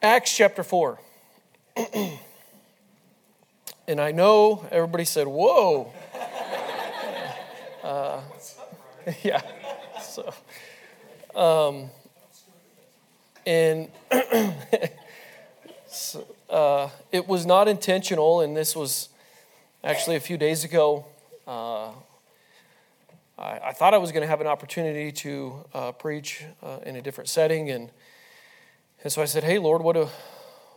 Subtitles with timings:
[0.00, 0.96] Acts chapter 4.
[3.88, 5.92] and I know everybody said, Whoa.
[7.82, 8.20] Uh,
[9.22, 9.40] yeah.
[10.02, 10.34] So,
[11.34, 11.90] um,
[13.46, 13.88] and
[15.88, 19.08] so, uh, it was not intentional, and this was
[19.82, 21.06] actually a few days ago.
[21.46, 21.92] Uh,
[23.38, 26.96] I, I, thought I was going to have an opportunity to uh, preach uh, in
[26.96, 27.90] a different setting, and
[29.02, 30.08] and so I said, Hey, Lord, what do,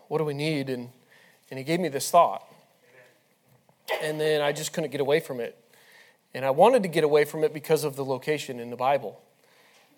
[0.07, 0.69] what do we need?
[0.69, 0.89] And,
[1.49, 2.45] and He gave me this thought.
[4.01, 5.57] And then I just couldn't get away from it.
[6.33, 9.21] And I wanted to get away from it because of the location in the Bible.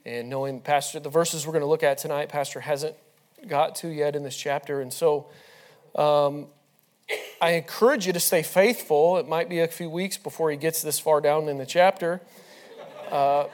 [0.06, 2.96] And knowing Pastor, the verses we're going to look at tonight, Pastor hasn't
[3.48, 4.82] got to yet in this chapter.
[4.82, 5.28] And so
[5.96, 6.48] um,
[7.42, 9.18] I encourage you to stay faithful.
[9.18, 12.22] It might be a few weeks before he gets this far down in the chapter.
[13.12, 13.46] Uh,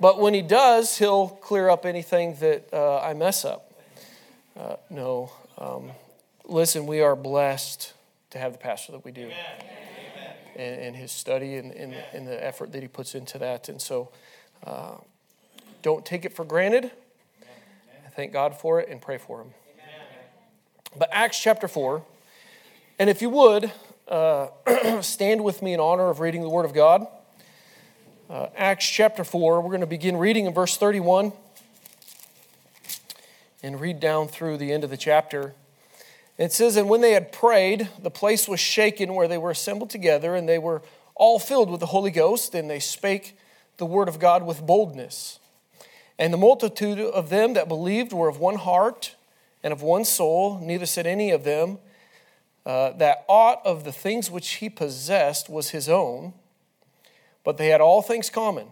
[0.00, 3.67] but when he does, he'll clear up anything that uh, I mess up.
[4.58, 5.30] Uh, no.
[5.56, 5.92] Um,
[6.44, 7.92] listen, we are blessed
[8.30, 9.30] to have the pastor that we do.
[10.56, 13.68] And, and, his study and, and, and, the effort that he puts into that.
[13.68, 14.10] And so
[14.66, 14.96] uh,
[15.82, 16.90] don't take it for granted.
[18.16, 19.50] Thank God for it and pray for him.
[20.96, 22.02] But Acts chapter 4,
[22.98, 23.70] and if you would,
[24.08, 24.48] uh,
[25.02, 27.06] stand with me in honor of reading the Word of God.
[28.28, 31.32] Uh, Acts chapter 4, we're going to begin reading in verse 31
[33.62, 35.54] and read down through the end of the chapter.
[36.36, 39.90] It says, And when they had prayed, the place was shaken where they were assembled
[39.90, 40.82] together, and they were
[41.14, 43.36] all filled with the Holy Ghost, and they spake
[43.78, 45.40] the word of God with boldness.
[46.18, 49.14] And the multitude of them that believed were of one heart
[49.62, 51.78] and of one soul, neither said any of them
[52.64, 56.34] uh, that aught of the things which he possessed was his own,
[57.44, 58.68] but they had all things common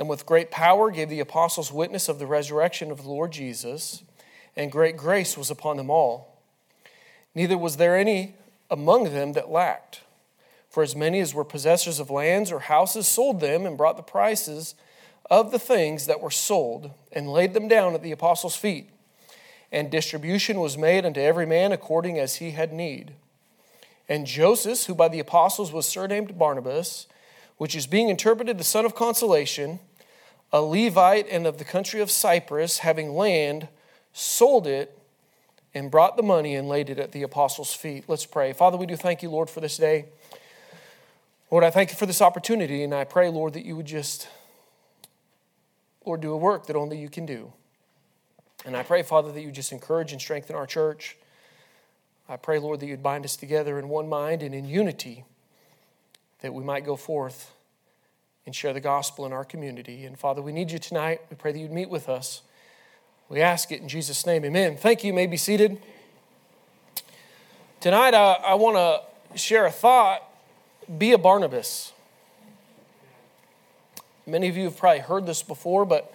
[0.00, 4.02] and with great power gave the apostles witness of the resurrection of the Lord Jesus,
[4.56, 6.40] and great grace was upon them all.
[7.34, 8.34] Neither was there any
[8.70, 10.00] among them that lacked.
[10.70, 14.02] For as many as were possessors of lands or houses sold them and brought the
[14.02, 14.74] prices
[15.30, 18.88] of the things that were sold and laid them down at the apostles' feet.
[19.70, 23.12] And distribution was made unto every man according as he had need.
[24.08, 27.06] And Joseph, who by the apostles was surnamed Barnabas,
[27.58, 29.78] which is being interpreted the son of consolation,
[30.52, 33.68] a Levite and of the country of Cyprus, having land,
[34.12, 34.98] sold it
[35.74, 38.04] and brought the money and laid it at the apostles' feet.
[38.08, 38.52] Let's pray.
[38.52, 40.06] Father, we do thank you, Lord, for this day.
[41.50, 44.28] Lord, I thank you for this opportunity, and I pray, Lord, that you would just,
[46.04, 47.52] Lord, do a work that only you can do.
[48.64, 51.16] And I pray, Father, that you just encourage and strengthen our church.
[52.28, 55.24] I pray, Lord, that you'd bind us together in one mind and in unity,
[56.40, 57.52] that we might go forth
[58.50, 60.04] and share the gospel in our community.
[60.04, 61.20] And Father, we need you tonight.
[61.30, 62.42] We pray that you'd meet with us.
[63.28, 64.44] We ask it in Jesus' name.
[64.44, 64.76] Amen.
[64.76, 65.06] Thank you.
[65.06, 65.80] you may be seated.
[67.78, 70.28] Tonight, I, I want to share a thought
[70.98, 71.92] be a Barnabas.
[74.26, 76.12] Many of you have probably heard this before, but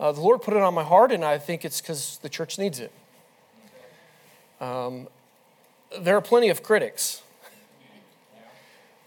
[0.00, 2.58] uh, the Lord put it on my heart, and I think it's because the church
[2.58, 2.92] needs it.
[4.62, 5.08] Um,
[6.00, 7.20] there are plenty of critics.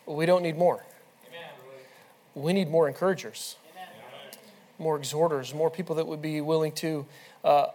[0.05, 0.85] We don't need more
[2.39, 3.55] we need more encouragers,
[4.77, 7.05] more exhorters, more people that would be willing to
[7.43, 7.67] uh,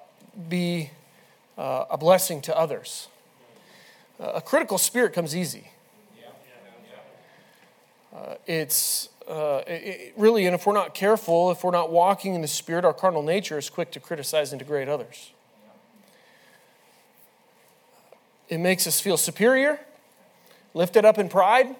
[0.48, 0.91] be
[1.58, 3.08] uh, a blessing to others.
[4.19, 5.69] Uh, a critical spirit comes easy.
[8.14, 12.42] Uh, it's uh, it, really, and if we're not careful, if we're not walking in
[12.42, 15.32] the spirit, our carnal nature is quick to criticize and degrade others.
[18.48, 19.81] It makes us feel superior,
[20.75, 21.75] lifted up in pride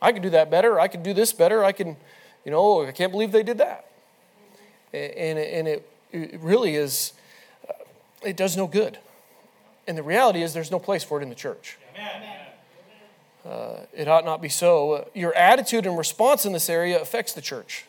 [0.00, 0.78] I could do that better.
[0.78, 1.64] I could do this better.
[1.64, 1.96] I can,
[2.44, 3.86] you know, I can't believe they did that.
[4.92, 7.12] And, and it, it really is,
[7.68, 7.72] uh,
[8.22, 8.98] it does no good.
[9.86, 11.78] And the reality is, there's no place for it in the church.
[13.44, 15.08] Uh, it ought not be so.
[15.14, 17.84] Your attitude and response in this area affects the church.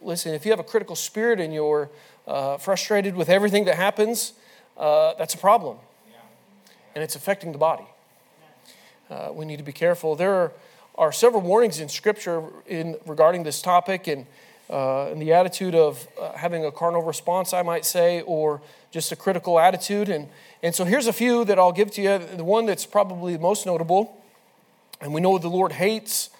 [0.00, 1.90] Listen, if you have a critical spirit and you're
[2.28, 4.34] uh, frustrated with everything that happens,
[4.76, 5.78] uh, that's a problem.
[6.94, 7.86] And it's affecting the body
[9.10, 10.16] uh, we need to be careful.
[10.16, 10.52] There
[10.96, 14.26] are, several warnings in Scripture in regarding this topic and,
[14.70, 19.12] uh, and the attitude of uh, having a carnal response, I might say, or just
[19.12, 20.08] a critical attitude.
[20.08, 20.28] And,
[20.62, 22.18] and so here's a few that I'll give to you.
[22.18, 24.22] The one that's probably the most notable,
[25.00, 26.30] and we know the Lord hates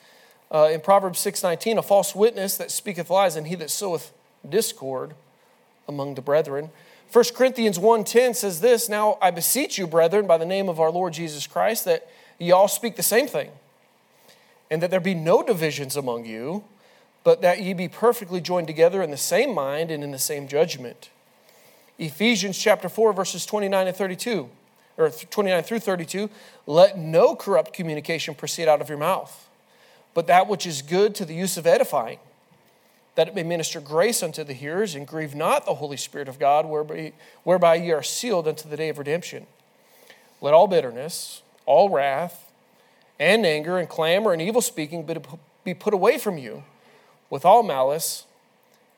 [0.50, 4.12] uh, in Proverbs 6:19, a false witness that speaketh lies, and he that soweth
[4.48, 5.14] discord
[5.88, 6.70] among the brethren.
[7.12, 10.90] 1 Corinthians 1:10 says this, Now I beseech you, brethren, by the name of our
[10.90, 12.08] Lord Jesus Christ, that
[12.38, 13.50] ye all speak the same thing,
[14.70, 16.64] and that there be no divisions among you,
[17.24, 20.48] but that ye be perfectly joined together in the same mind and in the same
[20.48, 21.10] judgment.
[21.98, 24.48] Ephesians chapter 4, verses 29 and 32,
[24.98, 26.28] or 29 through 32,
[26.66, 29.48] let no corrupt communication proceed out of your mouth,
[30.12, 32.18] but that which is good to the use of edifying,
[33.16, 36.38] that it may minister grace unto the hearers, and grieve not the Holy Spirit of
[36.38, 39.46] God, whereby, whereby ye are sealed unto the day of redemption.
[40.40, 42.52] Let all bitterness, all wrath,
[43.18, 45.08] and anger, and clamor, and evil speaking
[45.64, 46.62] be put away from you
[47.28, 48.24] with all malice,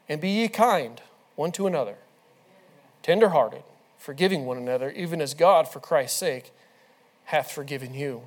[0.09, 1.00] and be ye kind
[1.37, 1.97] one to another
[3.03, 3.62] tenderhearted,
[3.97, 6.50] forgiving one another, even as God, for Christ's sake,
[7.26, 8.23] hath forgiven you.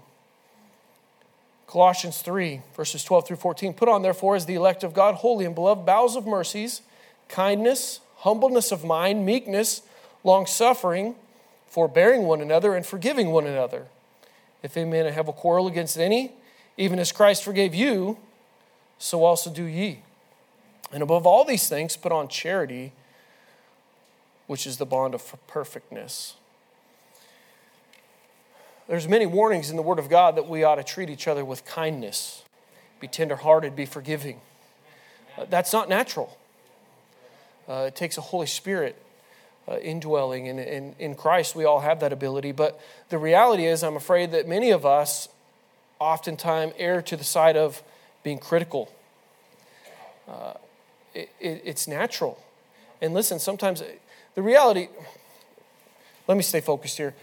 [1.72, 3.74] Colossians 3, verses 12 through 14.
[3.74, 6.82] Put on, therefore, as the elect of God, holy and beloved, bowels of mercies,
[7.30, 9.82] kindness, humbleness of mind, meekness,
[10.26, 11.16] long suffering,
[11.68, 13.88] forbearing one another, and forgiving one another.
[14.62, 16.34] If any man have a quarrel against any,
[16.76, 18.18] even as Christ forgave you,
[18.98, 20.00] so also do ye.
[20.92, 22.92] And above all these things, put on charity
[24.46, 26.34] which is the bond of perfectness.
[28.92, 31.46] There's many warnings in the Word of God that we ought to treat each other
[31.46, 32.44] with kindness,
[33.00, 34.42] be tenderhearted, be forgiving.
[35.38, 36.38] Uh, that's not natural.
[37.70, 39.02] Uh, it takes a Holy Spirit
[39.66, 42.52] uh, indwelling, and in, in Christ we all have that ability.
[42.52, 45.30] But the reality is, I'm afraid that many of us
[45.98, 47.82] oftentimes err to the side of
[48.24, 48.92] being critical.
[50.28, 50.56] Uh,
[51.14, 52.44] it, it, it's natural.
[53.02, 53.82] And listen, sometimes
[54.36, 54.90] the reality,
[56.28, 57.16] let me stay focused here.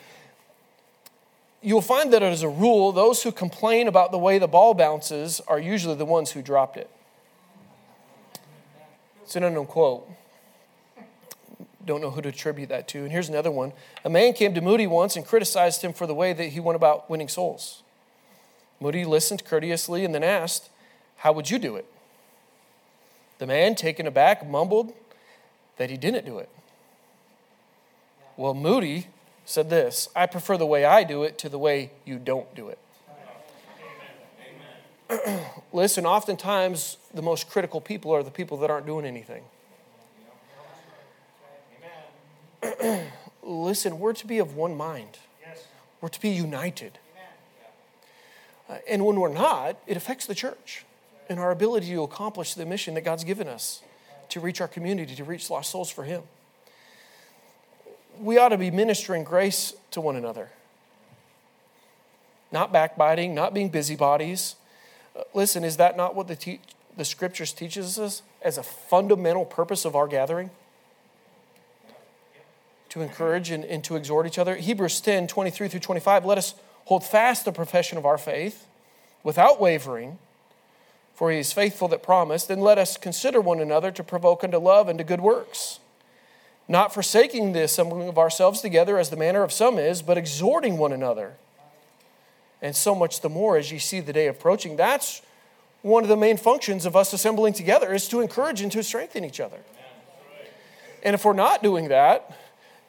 [1.60, 5.40] You'll find that as a rule, those who complain about the way the ball bounces
[5.49, 6.88] are usually the ones who dropped it.
[9.22, 10.08] It's an unknown quote.
[11.84, 12.99] Don't know who to attribute that to.
[13.02, 13.72] And here's another one.
[14.05, 16.76] A man came to Moody once and criticized him for the way that he went
[16.76, 17.82] about winning souls.
[18.81, 20.70] Moody listened courteously and then asked,
[21.16, 21.87] How would you do it?
[23.38, 24.93] The man, taken aback, mumbled
[25.76, 26.49] that he didn't do it.
[28.37, 29.08] Well, Moody
[29.49, 32.69] said this I prefer the way I do it to the way you don't do
[32.69, 32.79] it.
[35.73, 39.43] Listen, oftentimes the most critical people are the people that aren't doing anything.
[43.43, 45.19] Listen, we're to be of one mind,
[46.03, 46.99] we're to be united.
[48.69, 50.85] Uh, and when we're not, it affects the church
[51.31, 53.81] and our ability to accomplish the mission that God's given us
[54.29, 56.25] to reach our community, to reach lost souls for Him
[58.20, 60.50] we ought to be ministering grace to one another.
[62.50, 64.56] Not backbiting, not being busybodies.
[65.17, 66.61] Uh, listen, is that not what the, te-
[66.97, 70.50] the scriptures teaches us as a fundamental purpose of our gathering?
[72.91, 74.56] To encourage and, and to exhort each other.
[74.56, 76.25] Hebrews 10 23 through 25.
[76.25, 76.55] Let us
[76.87, 78.67] hold fast the profession of our faith
[79.23, 80.19] without wavering,
[81.14, 82.49] for he is faithful that promised.
[82.49, 85.81] And let us consider one another to provoke unto love and to good works
[86.69, 90.76] not forsaking the assembling of ourselves together as the manner of some is, but exhorting
[90.76, 91.37] one another.
[92.61, 94.76] And so much the more as you see the day approaching.
[94.76, 95.23] That's
[95.81, 99.25] one of the main functions of us assembling together is to encourage and to strengthen
[99.25, 99.61] each other.
[101.03, 102.37] And if we're not doing that,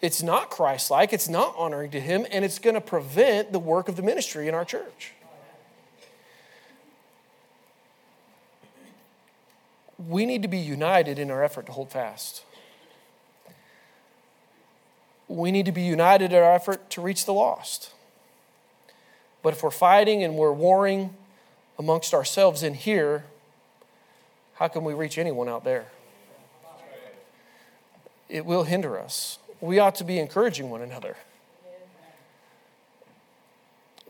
[0.01, 3.59] it's not Christ like, it's not honoring to Him, and it's going to prevent the
[3.59, 5.13] work of the ministry in our church.
[10.07, 12.43] We need to be united in our effort to hold fast
[15.29, 17.91] we need to be united in our effort to reach the lost.
[19.41, 21.15] But if we're fighting and we're warring
[21.77, 23.25] amongst ourselves in here,
[24.55, 25.85] how can we reach anyone out there?
[28.27, 29.39] It will hinder us.
[29.61, 31.15] We ought to be encouraging one another.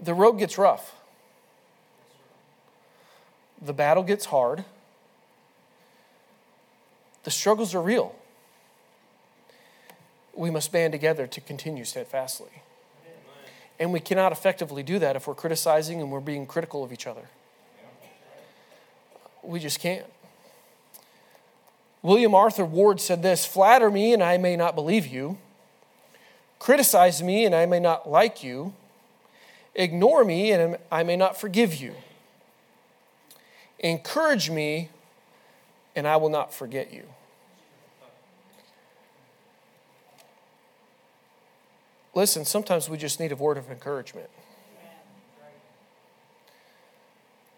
[0.01, 0.95] The road gets rough,
[3.61, 4.63] the battle gets hard,
[7.23, 8.15] the struggles are real
[10.39, 12.63] we must band together to continue steadfastly.
[13.77, 17.05] And we cannot effectively do that if we're criticizing and we're being critical of each
[17.05, 17.27] other.
[19.43, 20.05] We just can't.
[22.01, 25.37] William Arthur Ward said this Flatter me, and I may not believe you.
[26.57, 28.73] Criticize me, and I may not like you.
[29.75, 31.95] Ignore me, and I may not forgive you.
[33.79, 34.87] Encourage me,
[35.97, 37.03] and I will not forget you.
[42.15, 44.29] Listen, sometimes we just need a word of encouragement.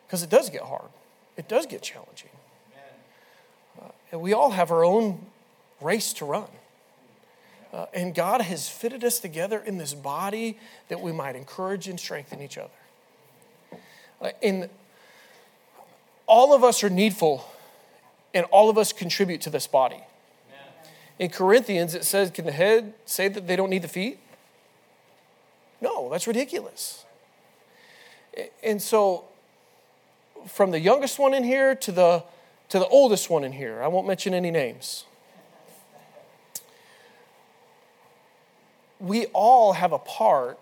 [0.05, 0.89] Because it does get hard,
[1.37, 2.29] it does get challenging.
[3.81, 5.25] Uh, and we all have our own
[5.79, 6.47] race to run.
[7.71, 11.97] Uh, and God has fitted us together in this body that we might encourage and
[11.97, 12.69] strengthen each other.
[14.21, 14.69] Uh, and
[16.27, 17.45] all of us are needful,
[18.33, 20.03] and all of us contribute to this body.
[21.17, 24.19] in Corinthians, it says, Can the head say that they don't need the feet?
[25.81, 27.03] No, that's ridiculous.
[28.63, 29.25] And so,
[30.47, 32.23] from the youngest one in here to the,
[32.69, 35.05] to the oldest one in here, I won't mention any names.
[38.99, 40.59] We all have a part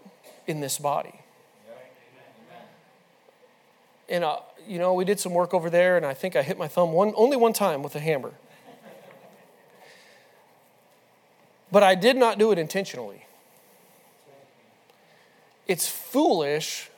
[0.47, 1.19] in this body.
[4.07, 6.57] And, uh, you know, we did some work over there, and I think I hit
[6.57, 8.31] my thumb one, only one time with a hammer.
[11.71, 13.25] But I did not do it intentionally.
[15.69, 16.89] It's foolish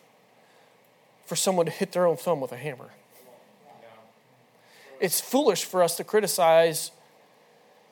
[1.26, 2.90] for someone to hit their own thumb with a hammer.
[5.02, 6.92] It's foolish for us to criticize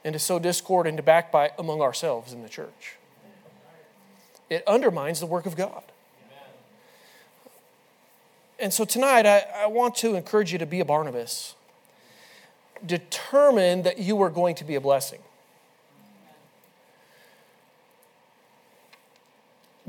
[0.06, 2.96] and to sow discord and to backbite among ourselves in the church.
[4.50, 5.84] It undermines the work of God.
[8.58, 11.56] And so tonight, I, I want to encourage you to be a Barnabas.
[12.86, 15.20] Determine that you are going to be a blessing.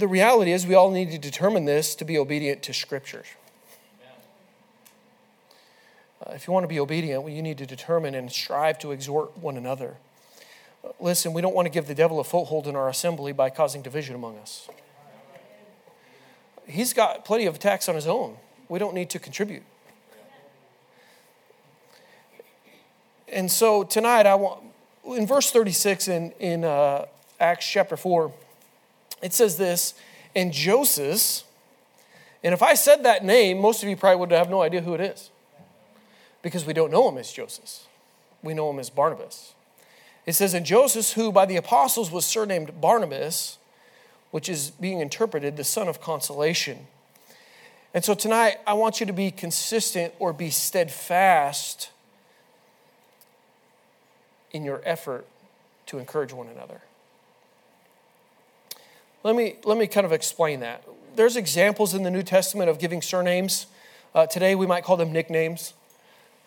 [0.00, 3.25] The reality is, we all need to determine this to be obedient to Scripture.
[6.26, 8.92] Uh, if you want to be obedient, well, you need to determine and strive to
[8.92, 9.97] exhort one another.
[10.85, 13.50] Uh, listen, we don't want to give the devil a foothold in our assembly by
[13.50, 14.69] causing division among us.
[16.66, 18.37] He's got plenty of attacks on his own.
[18.69, 19.62] We don't need to contribute.
[23.28, 24.62] And so tonight, I want,
[25.04, 27.07] in verse 36 in, in uh,
[27.38, 28.33] Acts chapter 4,
[29.22, 29.94] it says this,
[30.34, 31.44] and Joseph,
[32.42, 34.94] and if I said that name, most of you probably would have no idea who
[34.94, 35.30] it is
[36.42, 37.86] because we don't know him as Joseph.
[38.42, 39.54] We know him as Barnabas.
[40.26, 43.58] It says, and Joseph, who by the apostles was surnamed Barnabas,
[44.30, 46.86] which is being interpreted the son of consolation.
[47.92, 51.90] And so tonight, I want you to be consistent or be steadfast
[54.52, 55.26] in your effort
[55.86, 56.82] to encourage one another.
[59.22, 60.82] Let me, let me kind of explain that.
[61.14, 63.66] There's examples in the New Testament of giving surnames.
[64.14, 65.74] Uh, today we might call them nicknames.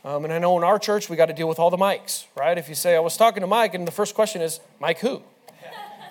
[0.04, 2.26] Um, and I know in our church we got to deal with all the Mikes,
[2.36, 2.58] right?
[2.58, 5.22] If you say, I was talking to Mike, and the first question is, Mike who?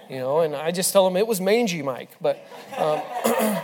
[0.09, 2.11] You know, and I just tell them it was Mangy Mike.
[2.21, 2.38] But
[2.78, 3.00] um,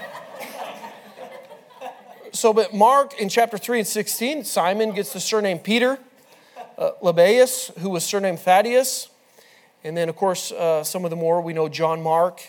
[2.32, 6.00] so, but Mark in chapter 3 and 16, Simon gets the surname Peter.
[6.76, 9.08] Uh, Lebbaeus, who was surnamed Thaddeus.
[9.84, 12.42] And then, of course, uh, some of the more we know John Mark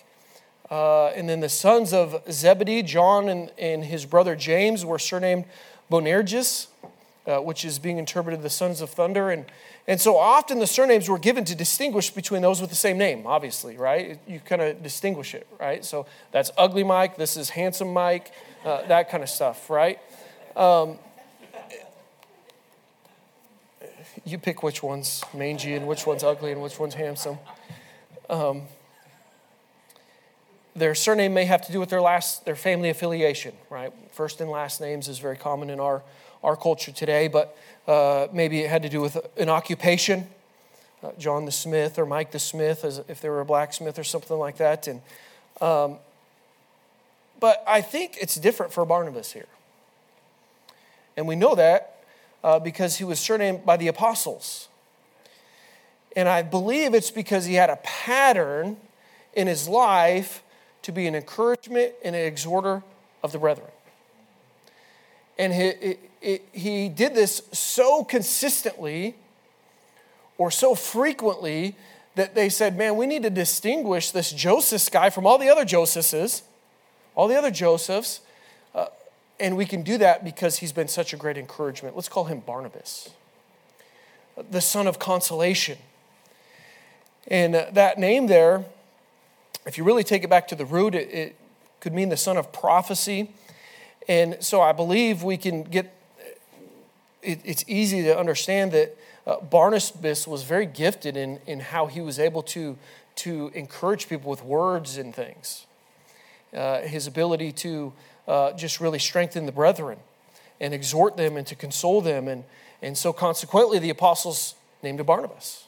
[0.72, 5.46] uh, and then the sons of Zebedee, John and, and his brother James, were surnamed
[5.90, 6.68] Boanerges,
[7.26, 9.32] uh, which is being interpreted the sons of thunder.
[9.32, 9.46] And,
[9.88, 13.26] and so often the surnames were given to distinguish between those with the same name,
[13.26, 14.20] obviously, right?
[14.28, 15.84] You kind of distinguish it, right?
[15.84, 18.32] So that's ugly Mike, this is handsome Mike,
[18.64, 20.00] uh, that kind of stuff, right?
[20.56, 21.00] Um,
[24.26, 27.40] you pick which one's mangy and which one's ugly and which one's handsome.
[28.30, 28.64] Um,
[30.76, 33.92] their surname may have to do with their last their family affiliation right?
[34.12, 36.04] First and last names is very common in our
[36.44, 37.58] our culture today but
[37.88, 40.28] uh, maybe it had to do with an occupation.
[41.02, 44.04] Uh, john the smith or mike the smith as if they were a blacksmith or
[44.04, 45.02] something like that and
[45.62, 45.96] um,
[47.40, 49.48] but i think it's different for barnabas here.
[51.16, 51.98] And we know that
[52.44, 54.70] uh, because he was surnamed by the apostles.
[56.16, 58.78] And i believe it's because he had a pattern
[59.34, 60.44] in his life
[60.84, 62.84] to be an encouragement and an exhorter
[63.24, 63.68] of the brethren.
[65.38, 69.16] And he, he, he did this so consistently
[70.38, 71.76] or so frequently
[72.16, 75.64] that they said, man, we need to distinguish this Joseph guy from all the other
[75.64, 76.44] Josephs,
[77.16, 78.22] all the other Josephs.
[78.76, 78.88] Uh,
[79.40, 81.96] and we can do that because he's been such a great encouragement.
[81.96, 83.10] Let's call him Barnabas,
[84.52, 85.78] the son of consolation.
[87.28, 88.66] And uh, that name there
[89.70, 91.36] if you really take it back to the root, it, it
[91.80, 93.32] could mean the son of prophecy.
[94.08, 95.96] And so I believe we can get,
[97.22, 98.98] it, it's easy to understand that
[99.28, 102.80] uh, Barnabas was very gifted in, in how he was able to,
[103.18, 105.68] to encourage people with words and things.
[106.52, 107.94] Uh, his ability to
[108.28, 110.00] uh, just really strengthen the brethren
[110.60, 112.28] and exhort them and to console them.
[112.28, 112.44] And,
[112.82, 115.66] and so, consequently, the apostles named him Barnabas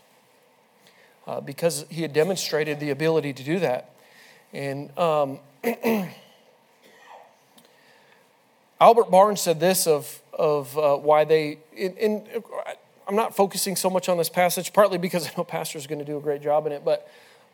[1.28, 3.91] uh, because he had demonstrated the ability to do that.
[4.54, 5.40] And um,
[8.82, 12.24] Albert Barnes said this of, of uh, why they, in, in,
[13.08, 16.06] I'm not focusing so much on this passage, partly because I know Pastor's going to
[16.06, 17.10] do a great job in it, but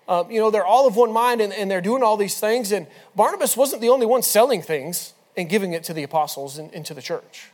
[0.07, 2.71] um, you know, they're all of one mind and, and, they're doing all these things.
[2.71, 6.73] And Barnabas wasn't the only one selling things and giving it to the apostles and,
[6.73, 7.49] and to the church.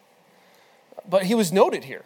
[1.09, 2.03] But he was noted here.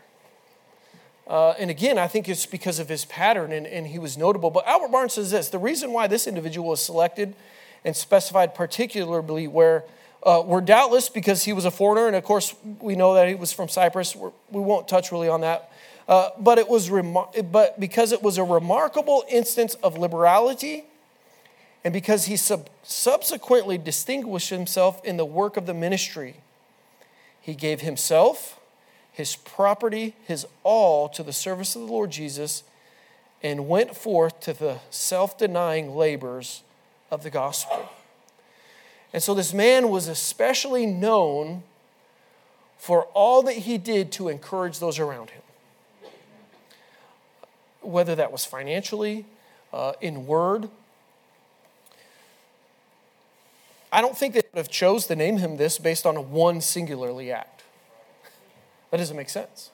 [1.28, 4.50] Uh, and again, I think it's because of his pattern and, and he was notable.
[4.50, 7.36] But Albert Barnes says this the reason why this individual was selected
[7.84, 9.84] and specified particularly where
[10.24, 13.36] uh, were doubtless because he was a foreigner, and of course we know that he
[13.36, 14.16] was from Cyprus.
[14.16, 15.72] We're, we will not touch really on that,
[16.08, 20.86] uh, but it was remar- but because it was a remarkable instance of liberality,
[21.84, 26.38] and because he sub- subsequently distinguished himself in the work of the ministry,
[27.40, 28.60] he gave himself,
[29.18, 32.62] his property, his all to the service of the Lord Jesus,
[33.42, 36.62] and went forth to the self-denying labors
[37.10, 37.90] of the gospel.
[39.12, 41.64] And so this man was especially known
[42.78, 45.42] for all that he did to encourage those around him.
[47.82, 49.26] Whether that was financially,
[49.74, 50.70] uh, in word.
[53.92, 57.32] I don't think they would have chose to name him this based on one singularly
[57.32, 57.57] act.
[58.92, 59.72] That doesn't make sense.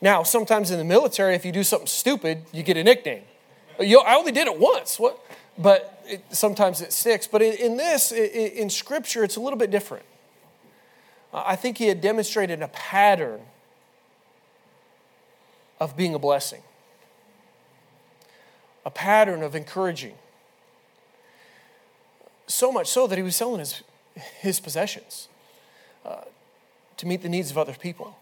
[0.00, 3.22] Now, sometimes in the military, if you do something stupid, you get a nickname.
[3.80, 4.98] You, I only did it once.
[4.98, 5.18] What?
[5.58, 7.26] but it, sometimes it sticks.
[7.26, 10.04] But in, in this, in, in Scripture, it's a little bit different.
[11.32, 13.40] I think he had demonstrated a pattern
[15.80, 16.62] of being a blessing,
[18.84, 20.14] a pattern of encouraging.
[22.46, 23.82] So much so that he was selling his,
[24.40, 25.28] his possessions
[26.04, 26.22] uh,
[27.02, 28.16] to meet the needs of other people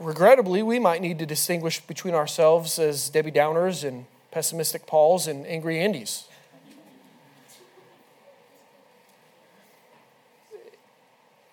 [0.00, 5.46] regrettably, we might need to distinguish between ourselves as Debbie Downers and pessimistic Pauls and
[5.46, 6.24] angry Andys.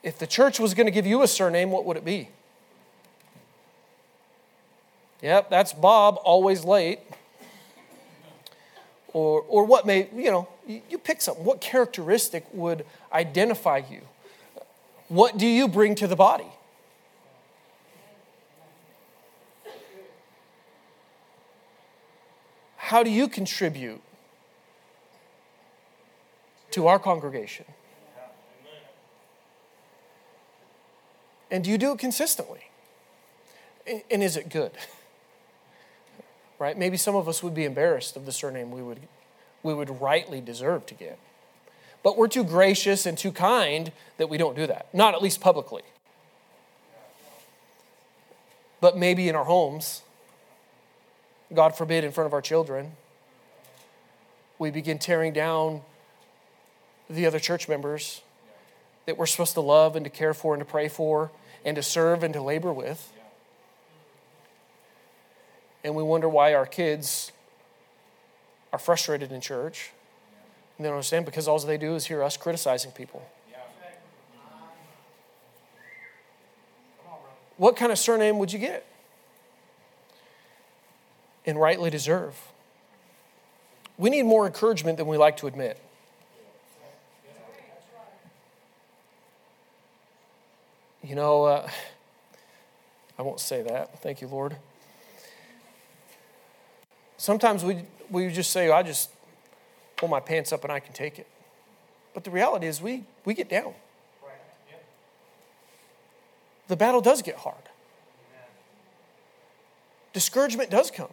[0.02, 2.30] If the church was going to give you a surname, what would it be?
[5.22, 7.00] Yep, that's Bob, always late.
[9.12, 11.44] Or, or what may, you know, you pick something.
[11.44, 14.02] What characteristic would identify you?
[15.08, 16.52] What do you bring to the body?
[22.76, 24.02] How do you contribute
[26.72, 27.66] to our congregation?
[31.50, 32.70] And do you do it consistently?
[34.12, 34.72] And is it good?
[36.60, 36.78] Right?
[36.78, 39.00] Maybe some of us would be embarrassed of the surname we would,
[39.64, 41.20] we would rightly deserve to get.
[42.08, 45.42] But we're too gracious and too kind that we don't do that, not at least
[45.42, 45.82] publicly.
[48.80, 50.04] But maybe in our homes,
[51.54, 52.94] God forbid, in front of our children,
[54.58, 55.82] we begin tearing down
[57.10, 58.22] the other church members
[59.06, 61.30] that we're supposed to love and to care for and to pray for
[61.66, 63.12] and to serve and to labor with.
[65.84, 67.34] And we wonder why our kids
[68.72, 69.92] are frustrated in church.
[70.78, 73.28] And they don't understand because all they do is hear us criticizing people.
[77.58, 78.86] What kind of surname would you get?
[81.48, 82.36] and rightly deserve.
[83.98, 85.80] We need more encouragement than we like to admit.
[91.02, 91.70] You know, uh,
[93.18, 94.00] I won't say that.
[94.04, 94.58] Thank you, Lord.
[97.16, 99.10] Sometimes we, we just say, I just
[99.98, 101.28] pull my pants up and I can take it.
[102.14, 103.74] But the reality is, we, we get down.
[106.68, 107.56] The battle does get hard.
[110.14, 111.12] Discouragement does come.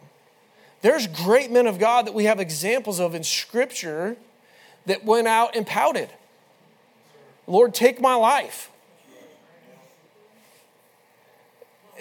[0.81, 4.17] There's great men of God that we have examples of in Scripture
[4.85, 6.09] that went out and pouted.
[7.47, 8.71] Lord, take my life.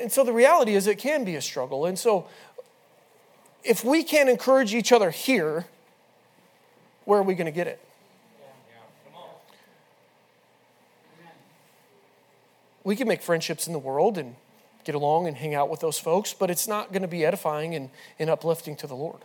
[0.01, 1.87] And so the reality is, it can be a struggle.
[1.87, 2.27] And so,
[3.63, 5.67] if we can't encourage each other here,
[7.05, 7.81] where are we going to get it?
[12.83, 14.37] We can make friendships in the world and
[14.85, 17.75] get along and hang out with those folks, but it's not going to be edifying
[17.75, 17.89] and,
[18.19, 19.21] and uplifting to the Lord.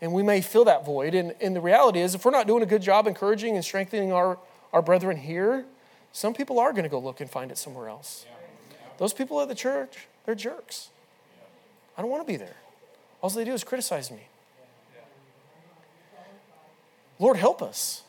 [0.00, 1.14] And we may fill that void.
[1.14, 4.12] And, and the reality is, if we're not doing a good job encouraging and strengthening
[4.12, 4.38] our,
[4.72, 5.64] our brethren here,
[6.12, 8.24] some people are going to go look and find it somewhere else.
[8.98, 10.90] Those people at the church, they're jerks.
[11.96, 12.56] I don't want to be there.
[13.20, 14.28] All they do is criticize me.
[17.18, 18.02] Lord, help us.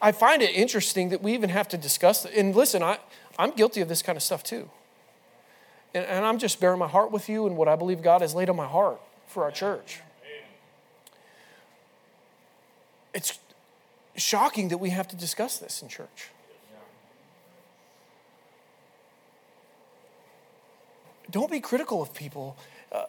[0.00, 2.24] I find it interesting that we even have to discuss.
[2.24, 2.98] And listen, I,
[3.38, 4.68] I'm guilty of this kind of stuff too.
[5.94, 8.34] And, and I'm just bearing my heart with you and what I believe God has
[8.34, 10.00] laid on my heart for our church.
[13.14, 13.38] It's
[14.16, 16.30] shocking that we have to discuss this in church.
[21.30, 22.56] Don't be critical of people.
[22.90, 23.04] Uh,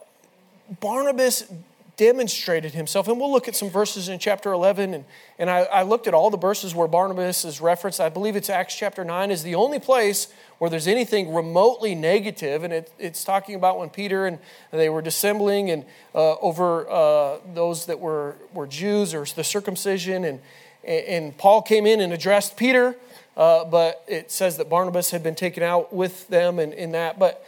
[0.79, 1.51] Barnabas
[1.95, 3.07] demonstrated himself.
[3.07, 4.93] And we'll look at some verses in chapter 11.
[4.93, 5.05] And,
[5.37, 7.99] and I, I looked at all the verses where Barnabas is referenced.
[7.99, 10.27] I believe it's Acts chapter 9 is the only place
[10.57, 12.63] where there's anything remotely negative.
[12.63, 14.39] And it, it's talking about when Peter and
[14.71, 20.23] they were dissembling and uh, over uh, those that were, were Jews or the circumcision.
[20.23, 20.39] And,
[20.83, 22.95] and Paul came in and addressed Peter.
[23.35, 27.17] Uh, but it says that Barnabas had been taken out with them and in that.
[27.19, 27.45] But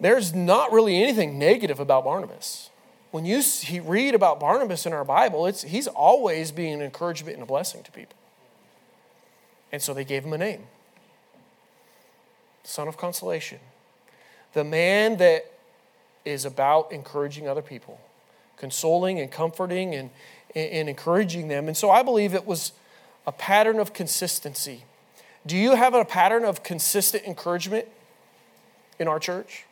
[0.00, 2.67] there's not really anything negative about Barnabas.
[3.10, 3.42] When you
[3.84, 7.82] read about Barnabas in our Bible, it's, he's always being an encouragement and a blessing
[7.84, 8.16] to people.
[9.72, 10.64] And so they gave him a name
[12.64, 13.60] Son of Consolation.
[14.52, 15.50] The man that
[16.24, 18.00] is about encouraging other people,
[18.56, 20.10] consoling and comforting and,
[20.54, 21.66] and encouraging them.
[21.66, 22.72] And so I believe it was
[23.26, 24.84] a pattern of consistency.
[25.46, 27.86] Do you have a pattern of consistent encouragement
[28.98, 29.64] in our church?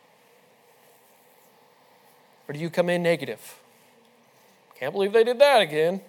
[2.49, 3.59] Or do you come in negative?
[4.79, 6.01] Can't believe they did that again.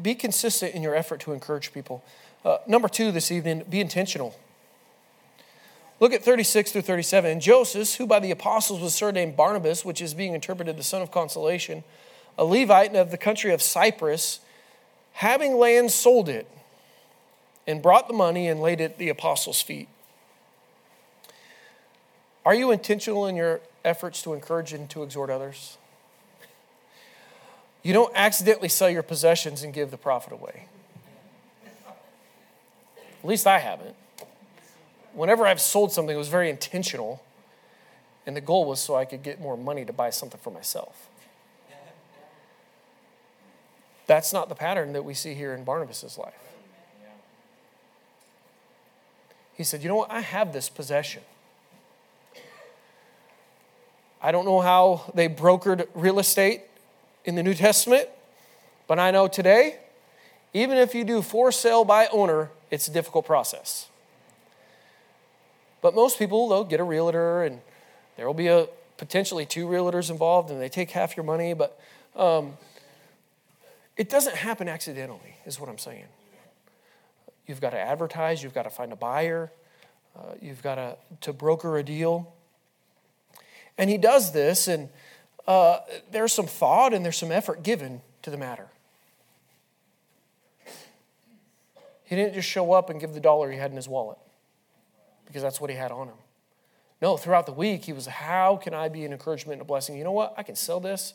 [0.00, 2.02] Be consistent in your effort to encourage people.
[2.44, 4.34] Uh, number two this evening, be intentional.
[6.00, 7.30] Look at 36 through 37.
[7.30, 11.00] And Joseph, who by the apostles was surnamed Barnabas, which is being interpreted the son
[11.00, 11.84] of consolation,
[12.36, 14.40] a Levite of the country of Cyprus,
[15.12, 16.48] having land, sold it,
[17.68, 19.88] and brought the money and laid it at the apostles' feet.
[22.44, 25.78] Are you intentional in your efforts to encourage and to exhort others?
[27.82, 30.66] You don't accidentally sell your possessions and give the profit away.
[33.22, 33.94] At least I haven't.
[35.12, 37.22] Whenever I've sold something, it was very intentional,
[38.26, 41.08] and the goal was so I could get more money to buy something for myself.
[44.06, 46.34] That's not the pattern that we see here in Barnabas' life.
[49.54, 50.10] He said, You know what?
[50.10, 51.22] I have this possession.
[54.22, 56.62] I don't know how they brokered real estate
[57.24, 58.08] in the New Testament,
[58.86, 59.78] but I know today,
[60.54, 63.88] even if you do for sale by owner, it's a difficult process.
[65.80, 67.60] But most people, they'll get a realtor, and
[68.16, 71.52] there will be a potentially two realtors involved, and they take half your money.
[71.54, 71.80] But
[72.14, 72.56] um,
[73.96, 76.04] it doesn't happen accidentally, is what I'm saying.
[77.48, 79.50] You've got to advertise, you've got to find a buyer,
[80.16, 82.32] uh, you've got to, to broker a deal.
[83.78, 84.88] And he does this, and
[85.46, 85.78] uh,
[86.10, 88.68] there's some thought and there's some effort given to the matter.
[92.04, 94.18] He didn't just show up and give the dollar he had in his wallet
[95.26, 96.16] because that's what he had on him.
[97.00, 99.96] No, throughout the week, he was, How can I be an encouragement and a blessing?
[99.96, 100.34] You know what?
[100.36, 101.14] I can sell this.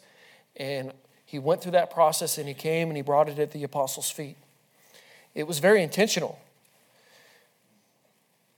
[0.56, 0.92] And
[1.24, 4.10] he went through that process and he came and he brought it at the apostles'
[4.10, 4.36] feet.
[5.36, 6.40] It was very intentional.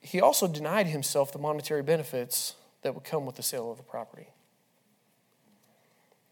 [0.01, 3.83] He also denied himself the monetary benefits that would come with the sale of the
[3.83, 4.27] property.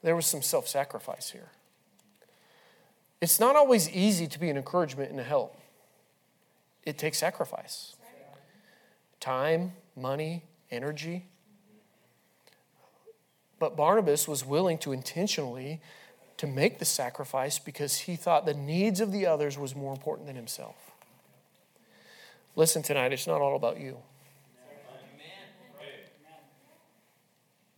[0.04, 1.50] There was some self sacrifice here.
[3.20, 5.60] It's not always easy to be an encouragement and a help,
[6.86, 7.96] it takes sacrifice
[9.20, 11.26] time, money, energy.
[13.60, 15.82] But Barnabas was willing to intentionally
[16.38, 20.28] to make the sacrifice because he thought the needs of the others was more important
[20.28, 20.76] than himself.
[22.56, 23.98] Listen tonight, it's not all about you.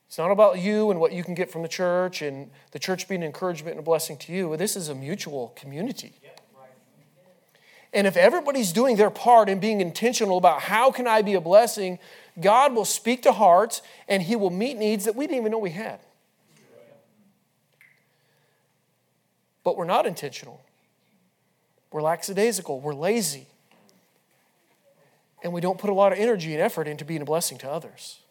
[0.10, 3.08] It's not about you and what you can get from the church and the church
[3.08, 4.58] being an encouragement and a blessing to you.
[4.58, 6.14] This is a mutual community.
[7.94, 11.42] And if everybody's doing their part and being intentional about how can I be a
[11.42, 12.00] blessing,
[12.42, 15.60] God will speak to hearts and He will meet needs that we didn't even know
[15.60, 16.00] we had.
[19.64, 20.60] But we're not intentional.
[21.92, 22.80] We're lackadaisical.
[22.80, 23.46] We're lazy.
[25.44, 27.70] And we don't put a lot of energy and effort into being a blessing to
[27.70, 28.22] others.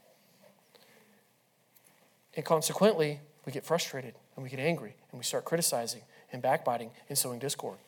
[2.38, 6.92] And consequently, we get frustrated and we get angry and we start criticizing and backbiting
[7.08, 7.78] and sowing discord.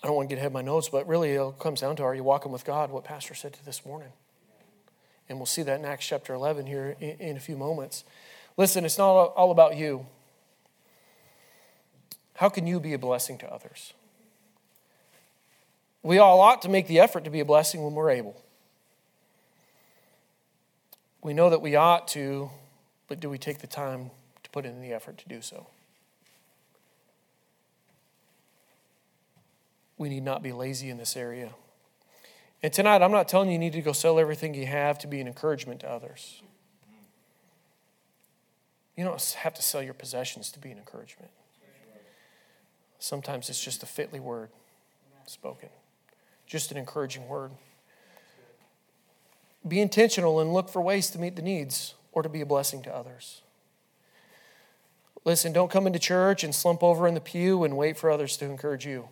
[0.00, 2.04] I don't want to get ahead of my notes, but really it comes down to
[2.04, 4.10] are you walking with God, what Pastor said to this morning.
[5.28, 8.04] And we'll see that in Acts chapter 11 here in, in a few moments.
[8.56, 10.06] Listen, it's not all about you.
[12.34, 13.92] How can you be a blessing to others?
[16.04, 18.40] We all ought to make the effort to be a blessing when we're able.
[21.26, 22.52] We know that we ought to,
[23.08, 24.12] but do we take the time
[24.44, 25.66] to put in the effort to do so?
[29.98, 31.50] We need not be lazy in this area.
[32.62, 35.08] And tonight, I'm not telling you you need to go sell everything you have to
[35.08, 36.42] be an encouragement to others.
[38.96, 41.32] You don't have to sell your possessions to be an encouragement.
[43.00, 44.50] Sometimes it's just a fitly word
[45.26, 45.70] spoken,
[46.46, 47.50] just an encouraging word.
[49.66, 52.82] Be intentional and look for ways to meet the needs or to be a blessing
[52.82, 53.42] to others.
[55.24, 58.36] Listen, don't come into church and slump over in the pew and wait for others
[58.36, 59.08] to encourage you.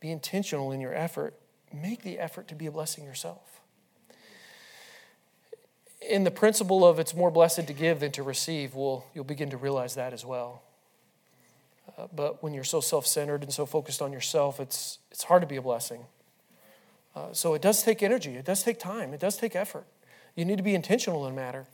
[0.00, 1.34] Be intentional in your effort.
[1.72, 3.60] Make the effort to be a blessing yourself.
[6.00, 9.50] In the principle of it's more blessed to give than to receive, well, you'll begin
[9.50, 10.62] to realize that as well.
[11.96, 15.42] Uh, but when you're so self centered and so focused on yourself, it's, it's hard
[15.42, 16.06] to be a blessing.
[17.14, 19.84] Uh, so it does take energy, it does take time, it does take effort.
[20.34, 21.66] You need to be intentional in matter.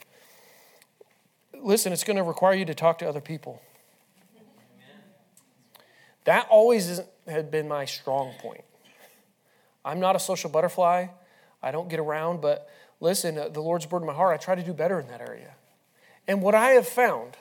[1.54, 3.62] Listen, it's going to require you to talk to other people.
[6.24, 8.64] That always had been my strong point.
[9.84, 11.06] I'm not a social butterfly.
[11.62, 12.68] I don't get around, but
[13.00, 14.34] listen, uh, the Lord's burdened my heart.
[14.34, 15.54] I try to do better in that area.
[16.26, 17.36] And what I have found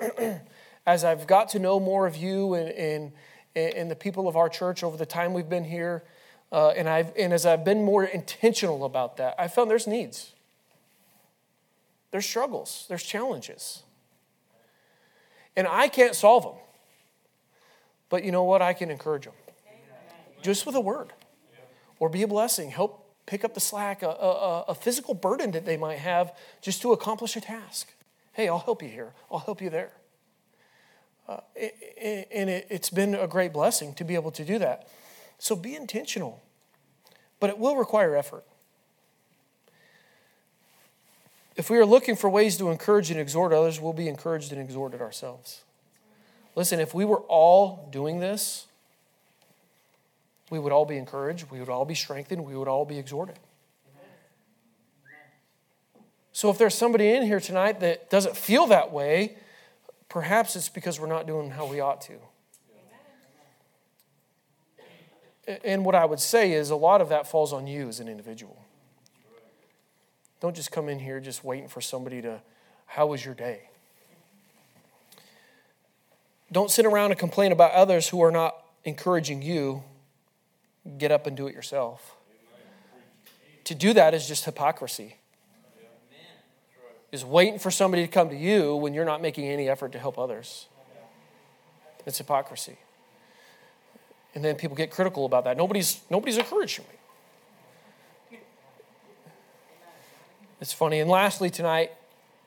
[0.86, 3.12] as I've got to know more of you and, and,
[3.54, 6.02] and the people of our church over the time we've been here,
[6.54, 10.34] uh, and, I've, and as I've been more intentional about that, I found there's needs,
[12.12, 13.82] there's struggles, there's challenges.
[15.56, 16.54] And I can't solve them.
[18.08, 18.62] But you know what?
[18.62, 19.34] I can encourage them
[20.42, 21.12] just with a word
[21.98, 22.70] or be a blessing.
[22.70, 26.82] Help pick up the slack, a, a, a, physical burden that they might have just
[26.82, 27.92] to accomplish a task.
[28.32, 29.90] Hey, I'll help you here, I'll help you there.
[31.26, 34.86] Uh, and it, it's been a great blessing to be able to do that.
[35.38, 36.43] So be intentional,
[37.44, 38.42] but it will require effort.
[41.56, 44.62] If we are looking for ways to encourage and exhort others, we'll be encouraged and
[44.62, 45.62] exhorted ourselves.
[46.56, 48.64] Listen, if we were all doing this,
[50.48, 53.38] we would all be encouraged, we would all be strengthened, we would all be exhorted.
[56.32, 59.36] So if there's somebody in here tonight that doesn't feel that way,
[60.08, 62.14] perhaps it's because we're not doing how we ought to.
[65.64, 68.08] And what I would say is a lot of that falls on you as an
[68.08, 68.64] individual.
[70.40, 72.40] Don't just come in here just waiting for somebody to,
[72.86, 73.68] how was your day?
[76.52, 78.54] Don't sit around and complain about others who are not
[78.84, 79.82] encouraging you.
[80.98, 82.16] Get up and do it yourself.
[83.64, 85.16] To do that is just hypocrisy.
[87.10, 89.98] Is waiting for somebody to come to you when you're not making any effort to
[89.98, 90.68] help others.
[92.04, 92.76] It's hypocrisy.
[94.34, 95.56] And then people get critical about that.
[95.56, 98.38] Nobody's, nobody's encouraging me.
[100.60, 100.98] It's funny.
[101.00, 101.92] And lastly, tonight,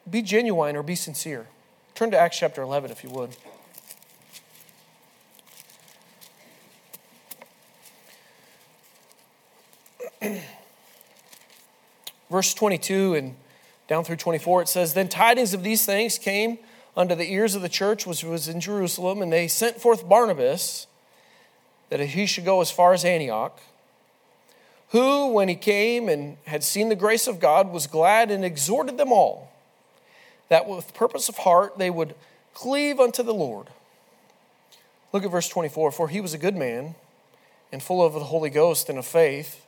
[0.09, 1.47] be genuine or be sincere.
[1.95, 3.35] Turn to Acts chapter 11 if you would.
[12.29, 13.35] Verse 22 and
[13.87, 16.57] down through 24, it says, Then tidings of these things came
[16.95, 20.87] unto the ears of the church which was in Jerusalem, and they sent forth Barnabas
[21.89, 23.59] that he should go as far as Antioch,
[24.89, 28.97] who, when he came and had seen the grace of God, was glad and exhorted
[28.97, 29.51] them all
[30.49, 32.15] that with purpose of heart they would
[32.53, 33.67] cleave unto the Lord.
[35.11, 36.95] Look at verse 24 For he was a good man
[37.71, 39.65] and full of the Holy Ghost and of faith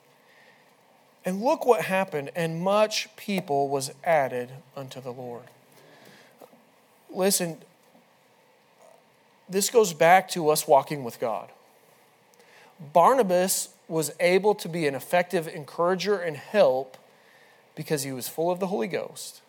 [1.26, 5.44] and look what happened, and much people was added unto the Lord.
[7.10, 7.58] Listen,
[9.50, 11.50] this goes back to us walking with God.
[12.94, 16.98] Barnabas was able to be an effective encourager and help
[17.76, 19.42] because he was full of the Holy Ghost,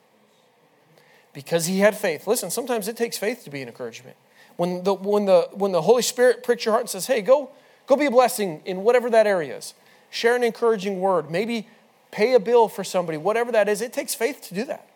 [1.33, 2.27] because he had faith.
[2.27, 4.17] Listen, sometimes it takes faith to be an encouragement.
[4.57, 7.51] When the, when the, when the Holy Spirit pricks your heart and says, hey, go,
[7.87, 9.75] go be a blessing in whatever that area is
[10.11, 11.69] share an encouraging word, maybe
[12.11, 13.81] pay a bill for somebody, whatever that is.
[13.81, 14.89] It takes faith to do that,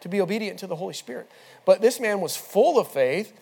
[0.00, 1.30] to be obedient to the Holy Spirit.
[1.64, 3.32] But this man was full of faith,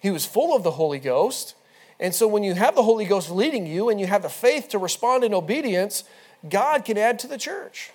[0.00, 1.54] he was full of the Holy Ghost.
[2.00, 4.68] And so when you have the Holy Ghost leading you and you have the faith
[4.68, 6.04] to respond in obedience,
[6.48, 7.90] God can add to the church.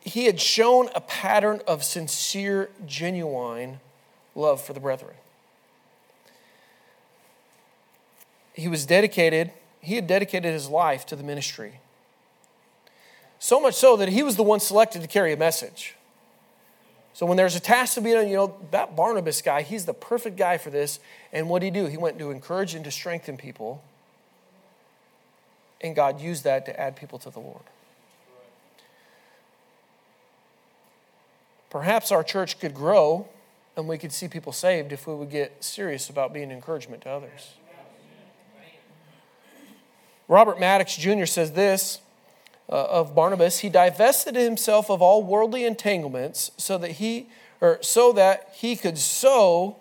[0.00, 3.80] He had shown a pattern of sincere, genuine
[4.34, 5.14] love for the brethren.
[8.56, 11.80] he was dedicated, he had dedicated his life to the ministry.
[13.38, 15.94] So much so that he was the one selected to carry a message.
[17.16, 19.94] So when there's a task to be done, you know, that Barnabas guy, he's the
[19.94, 21.00] perfect guy for this.
[21.32, 21.86] And what did he do?
[21.86, 23.82] He went to encourage and to strengthen people.
[25.80, 27.62] And God used that to add people to the Lord.
[31.70, 33.26] Perhaps our church could grow
[33.78, 37.08] and we could see people saved if we would get serious about being encouragement to
[37.08, 37.54] others.
[40.28, 41.24] Robert Maddox Jr.
[41.24, 41.98] says this
[42.68, 47.28] uh, of Barnabas He divested himself of all worldly entanglements so that he,
[47.60, 49.76] or so that he could sow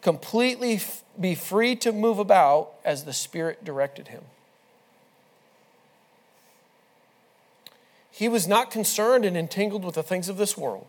[0.00, 4.22] completely f- be free to move about as the Spirit directed him.
[8.10, 10.86] He was not concerned and entangled with the things of this world.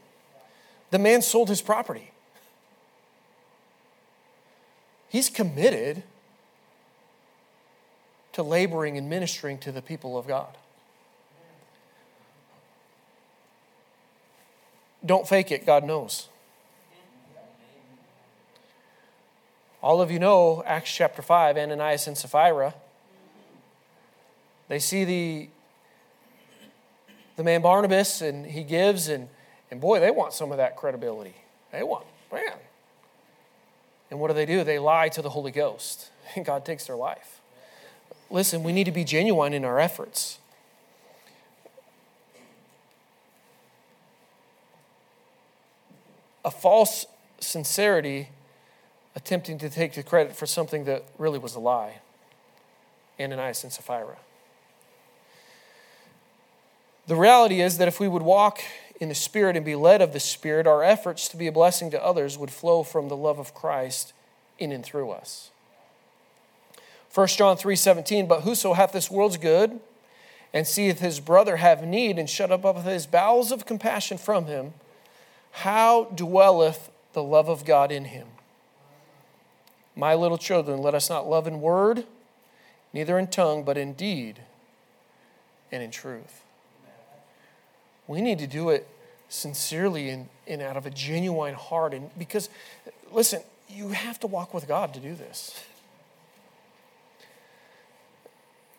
[0.91, 2.12] The man sold his property.
[5.10, 6.04] He's committed
[8.34, 10.56] to laboring and ministering to the people of God.
[15.05, 16.27] Don't fake it, God knows.
[19.81, 22.73] All of you know Acts chapter 5, Ananias and Sapphira.
[24.67, 25.49] They see the,
[27.38, 29.29] the man Barnabas and he gives, and,
[29.71, 31.35] and boy, they want some of that credibility.
[31.71, 32.53] They want, man.
[34.12, 34.63] And what do they do?
[34.63, 37.39] They lie to the Holy Ghost, and God takes their life.
[38.29, 40.38] Listen, we need to be genuine in our efforts.
[46.43, 47.06] A false
[47.39, 48.30] sincerity
[49.15, 51.99] attempting to take the credit for something that really was a lie.
[53.19, 54.17] Ananias and Sapphira.
[57.08, 58.62] The reality is that if we would walk
[58.99, 61.89] in the Spirit and be led of the Spirit, our efforts to be a blessing
[61.91, 64.13] to others would flow from the love of Christ
[64.60, 65.49] in and through us.
[67.13, 69.80] 1 John 3:17 But whoso hath this world's good
[70.54, 74.45] and seeth his brother have need and shut up of his bowels of compassion from
[74.45, 74.73] him
[75.60, 78.28] how dwelleth the love of God in him
[80.00, 82.06] my little children, let us not love in word,
[82.93, 84.39] neither in tongue, but in deed
[85.72, 86.41] and in truth.
[88.08, 88.88] We need to do it
[89.28, 91.93] sincerely and, and out of a genuine heart.
[91.93, 92.50] And because,
[93.12, 95.63] listen, you have to walk with God to do this.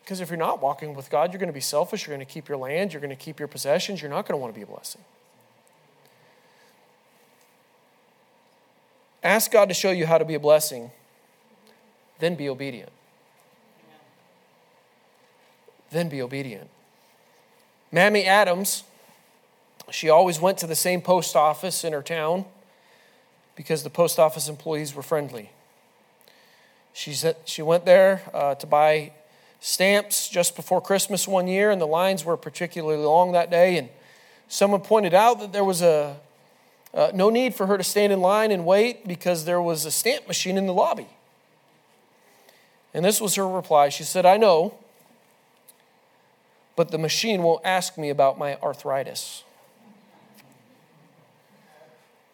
[0.02, 2.06] Because if you're not walking with God, you're going to be selfish.
[2.06, 2.92] You're going to keep your land.
[2.92, 4.00] You're going to keep your possessions.
[4.00, 5.02] You're not going to want to be a blessing.
[9.22, 10.90] Ask God to show you how to be a blessing
[12.20, 12.92] then be obedient.
[15.90, 16.68] Then be obedient.
[17.90, 18.84] Mamie Adams,
[19.90, 22.44] she always went to the same post office in her town
[23.56, 25.50] because the post office employees were friendly.
[26.92, 29.12] She, said, she went there uh, to buy
[29.58, 33.76] stamps just before Christmas one year, and the lines were particularly long that day.
[33.76, 33.88] And
[34.46, 36.16] someone pointed out that there was a,
[36.92, 39.90] uh, no need for her to stand in line and wait because there was a
[39.90, 41.06] stamp machine in the lobby.
[42.92, 43.88] And this was her reply.
[43.88, 44.74] She said, I know,
[46.74, 49.44] but the machine won't ask me about my arthritis.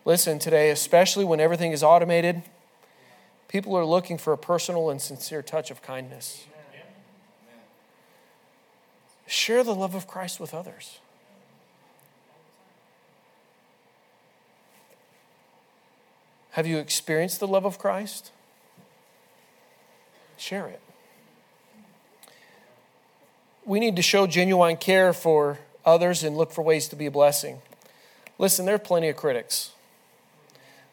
[0.06, 2.42] Listen, today, especially when everything is automated,
[3.48, 6.46] people are looking for a personal and sincere touch of kindness.
[9.26, 11.00] Share the love of Christ with others.
[16.56, 18.32] Have you experienced the love of Christ?
[20.38, 20.80] share it.
[23.66, 27.10] We need to show genuine care for others and look for ways to be a
[27.10, 27.60] blessing.
[28.38, 29.72] Listen, there are plenty of critics.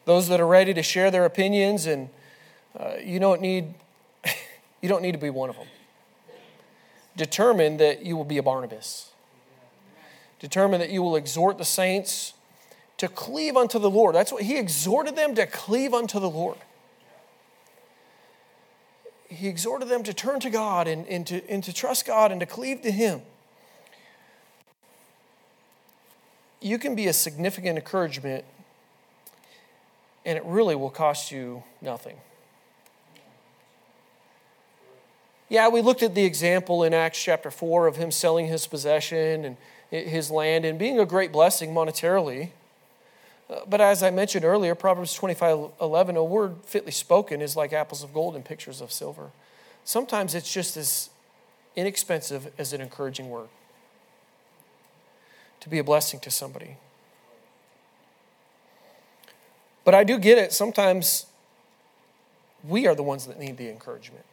[0.04, 2.10] Those that are ready to share their opinions, and
[2.78, 3.72] uh, you don't need
[4.82, 5.68] you don't need to be one of them.
[7.16, 9.12] Determine that you will be a Barnabas.
[10.40, 12.34] Determine that you will exhort the saints
[12.98, 14.14] to cleave unto the Lord.
[14.14, 16.58] That's what he exhorted them to cleave unto the Lord
[19.34, 22.40] he exhorted them to turn to God and, and, to, and to trust God and
[22.40, 23.22] to cleave to Him.
[26.60, 28.44] You can be a significant encouragement,
[30.24, 32.16] and it really will cost you nothing.
[35.50, 39.44] Yeah, we looked at the example in Acts chapter 4 of him selling his possession
[39.44, 39.56] and
[39.90, 42.48] his land and being a great blessing monetarily.
[43.48, 48.02] But as I mentioned earlier, Proverbs 25 11, a word fitly spoken is like apples
[48.02, 49.30] of gold and pictures of silver.
[49.84, 51.10] Sometimes it's just as
[51.76, 53.48] inexpensive as an encouraging word
[55.60, 56.76] to be a blessing to somebody.
[59.84, 60.52] But I do get it.
[60.52, 61.26] Sometimes
[62.66, 64.24] we are the ones that need the encouragement.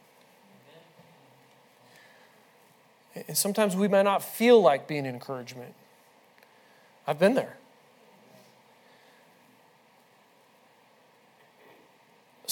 [3.28, 5.74] And sometimes we may not feel like being an encouragement.
[7.06, 7.58] I've been there.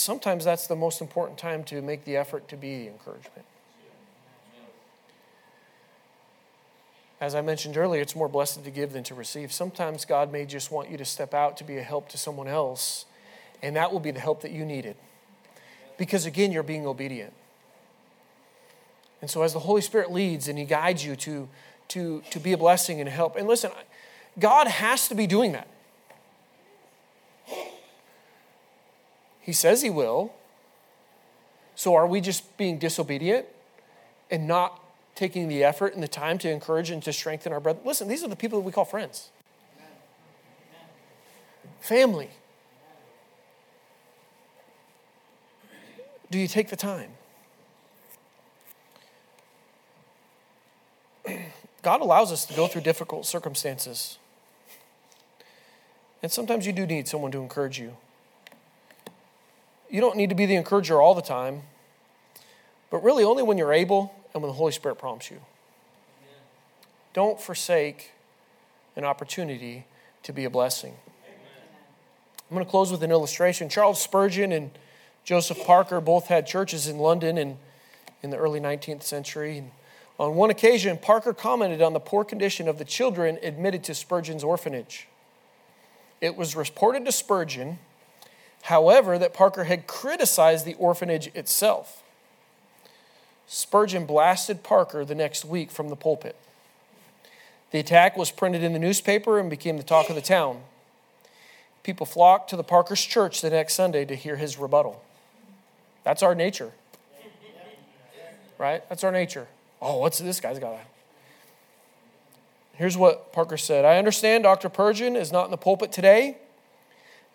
[0.00, 3.44] Sometimes that's the most important time to make the effort to be encouragement.
[7.20, 9.52] As I mentioned earlier, it's more blessed to give than to receive.
[9.52, 12.48] Sometimes God may just want you to step out to be a help to someone
[12.48, 13.04] else,
[13.62, 14.96] and that will be the help that you needed.
[15.98, 17.34] Because again, you're being obedient.
[19.20, 21.46] And so, as the Holy Spirit leads and He guides you to,
[21.88, 23.70] to, to be a blessing and help, and listen,
[24.38, 25.68] God has to be doing that.
[29.50, 30.32] He says He will.
[31.74, 33.46] So are we just being disobedient
[34.30, 34.80] and not
[35.16, 37.80] taking the effort and the time to encourage and to strengthen our brother?
[37.84, 39.30] Listen, these are the people that we call friends,
[41.80, 42.30] family.
[46.30, 47.10] Do you take the time?
[51.82, 54.16] God allows us to go through difficult circumstances.
[56.22, 57.96] And sometimes you do need someone to encourage you.
[59.90, 61.62] You don't need to be the encourager all the time,
[62.90, 65.40] but really only when you're able and when the Holy Spirit prompts you.
[67.12, 68.12] Don't forsake
[68.94, 69.86] an opportunity
[70.22, 70.94] to be a blessing.
[72.48, 73.68] I'm going to close with an illustration.
[73.68, 74.70] Charles Spurgeon and
[75.24, 77.58] Joseph Parker both had churches in London in,
[78.22, 79.58] in the early 19th century.
[79.58, 79.70] And
[80.18, 84.44] on one occasion, Parker commented on the poor condition of the children admitted to Spurgeon's
[84.44, 85.08] orphanage.
[86.20, 87.78] It was reported to Spurgeon,
[88.62, 92.02] however, that Parker had criticized the orphanage itself.
[93.46, 96.36] Spurgeon blasted Parker the next week from the pulpit.
[97.72, 100.60] The attack was printed in the newspaper and became the talk of the town.
[101.82, 105.02] People flocked to the Parker's church the next Sunday to hear his rebuttal.
[106.04, 106.72] That's our nature.
[108.58, 108.86] Right?
[108.88, 109.48] That's our nature.
[109.80, 110.78] Oh, what's this guy's got?
[112.74, 114.68] Here's what Parker said I understand Dr.
[114.68, 116.38] Spurgeon is not in the pulpit today,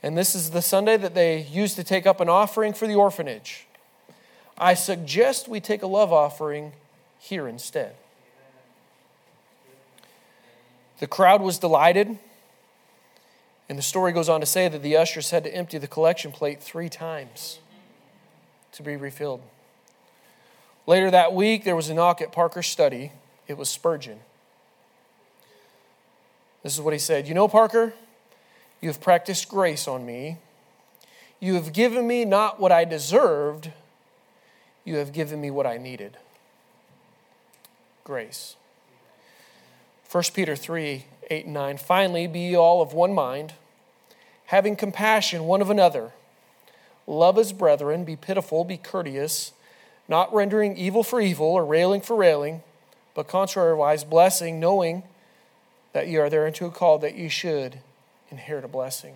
[0.05, 2.93] and this is the Sunday that they used to take up an offering for the
[2.93, 3.65] orphanage.
[4.55, 6.73] I suggest we take a love offering
[7.17, 7.95] here instead.
[10.99, 12.19] The crowd was delighted,
[13.67, 16.31] and the story goes on to say that the ushers had to empty the collection
[16.31, 17.57] plate three times
[18.73, 19.41] to be refilled.
[20.85, 23.11] Later that week, there was a knock at Parker's study.
[23.47, 24.19] It was Spurgeon.
[26.61, 27.95] This is what he said You know, Parker,
[28.85, 30.37] you have practiced grace on me.
[31.39, 33.71] You have given me not what I deserved,
[34.83, 36.17] you have given me what I needed.
[38.03, 38.55] Grace.
[40.11, 41.77] 1 Peter 3 8 and 9.
[41.79, 43.53] Finally, be all of one mind,
[44.45, 46.11] having compassion one of another.
[47.07, 49.51] Love as brethren, be pitiful, be courteous
[50.07, 52.61] not rendering evil for evil or railing for railing,
[53.15, 55.01] but contrariwise blessing, knowing
[55.93, 57.79] that ye are thereunto called that ye should
[58.35, 59.15] inherit a blessing.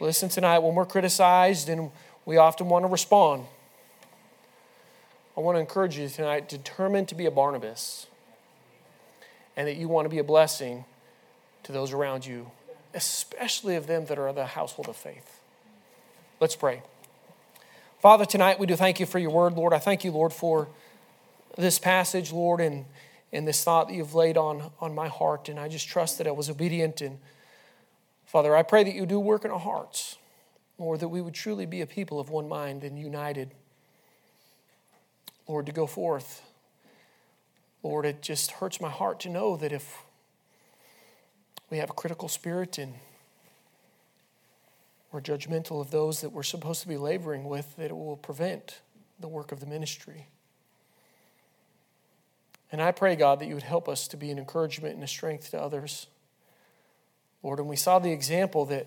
[0.00, 1.90] Listen tonight, when we're criticized and
[2.24, 3.44] we often want to respond,
[5.36, 8.06] I want to encourage you tonight, determined to be a Barnabas
[9.56, 10.84] and that you want to be a blessing
[11.64, 12.52] to those around you,
[12.94, 15.40] especially of them that are the household of faith.
[16.38, 16.82] Let's pray.
[18.00, 19.72] Father, tonight we do thank you for your word, Lord.
[19.72, 20.68] I thank you, Lord, for
[21.56, 22.84] this passage, Lord, and,
[23.32, 25.48] and this thought that you've laid on, on my heart.
[25.48, 27.00] And I just trust that I was obedient.
[27.00, 27.18] And
[28.24, 30.16] Father, I pray that you do work in our hearts,
[30.78, 33.52] Lord, that we would truly be a people of one mind and united.
[35.46, 36.42] Lord, to go forth.
[37.82, 40.02] Lord, it just hurts my heart to know that if
[41.70, 42.94] we have a critical spirit and
[45.10, 48.80] or judgmental of those that we're supposed to be laboring with, that it will prevent
[49.18, 50.26] the work of the ministry.
[52.70, 55.08] And I pray, God, that you would help us to be an encouragement and a
[55.08, 56.06] strength to others.
[57.42, 58.86] Lord, and we saw the example that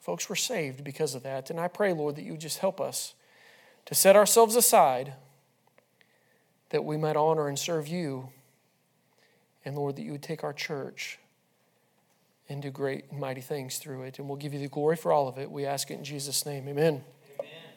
[0.00, 1.50] folks were saved because of that.
[1.50, 3.14] And I pray, Lord, that you would just help us
[3.86, 5.14] to set ourselves aside
[6.70, 8.30] that we might honor and serve you.
[9.64, 11.18] And Lord, that you would take our church
[12.48, 14.18] and do great and mighty things through it.
[14.18, 15.50] And we'll give you the glory for all of it.
[15.50, 16.66] We ask it in Jesus' name.
[16.68, 17.04] Amen.